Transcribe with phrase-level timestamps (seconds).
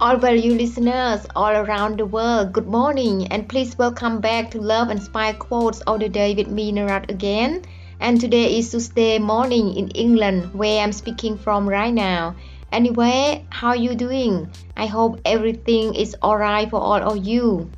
[0.00, 4.88] All value listeners all around the world, good morning and please welcome back to Love
[4.88, 5.00] and
[5.38, 6.70] Quotes of the Day with me,
[7.08, 7.62] again.
[8.00, 12.34] And today is Tuesday morning in England where I'm speaking from right now.
[12.72, 14.50] Anyway, how are you doing?
[14.76, 17.70] I hope everything is alright for all of you.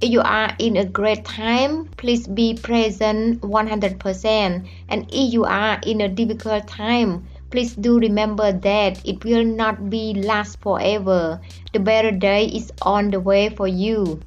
[0.00, 4.68] If you are in a great time, please be present 100%.
[4.88, 9.88] And if you are in a difficult time, Please do remember that it will not
[9.88, 11.40] be last forever.
[11.72, 14.20] The better day is on the way for you.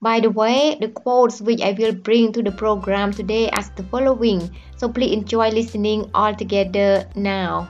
[0.00, 3.82] By the way, the quotes which I will bring to the program today are the
[3.82, 7.68] following, so please enjoy listening all together now.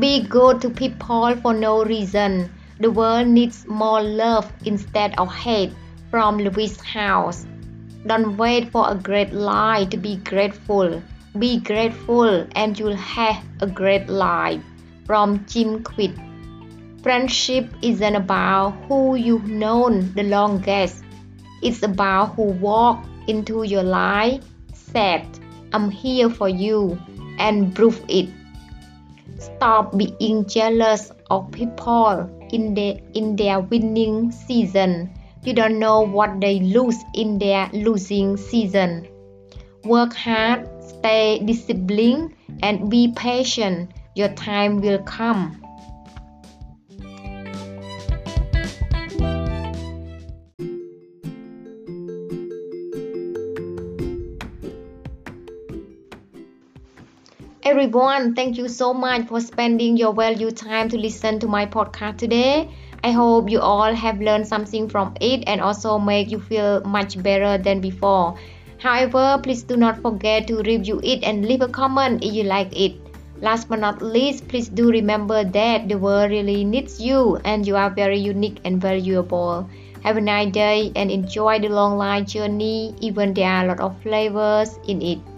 [0.00, 2.50] Be good to people for no reason.
[2.80, 5.72] The world needs more love instead of hate
[6.10, 7.46] from Lewis Howes.
[8.04, 11.00] Don't wait for a great life to be grateful.
[11.38, 14.60] Be grateful and you'll have a great life.
[15.06, 16.16] From Jim Kwik.
[17.02, 21.04] Friendship isn't about who you've known the longest.
[21.62, 25.26] It's about who walked into your life, said,
[25.72, 26.98] I'm here for you,
[27.38, 28.28] and prove it.
[29.38, 35.10] Stop being jealous of people in, the, in their winning season.
[35.42, 39.08] You don't know what they lose in their losing season.
[39.84, 43.90] Work hard, stay disciplined, and be patient.
[44.14, 45.63] Your time will come.
[57.66, 62.18] Everyone, thank you so much for spending your valuable time to listen to my podcast
[62.18, 62.68] today.
[63.02, 67.22] I hope you all have learned something from it and also make you feel much
[67.22, 68.38] better than before.
[68.76, 72.78] However, please do not forget to review it and leave a comment if you like
[72.78, 73.00] it.
[73.40, 77.76] Last but not least, please do remember that the world really needs you and you
[77.76, 79.66] are very unique and valuable.
[80.02, 83.80] Have a nice day and enjoy the long life journey, even there are a lot
[83.80, 85.33] of flavors in it.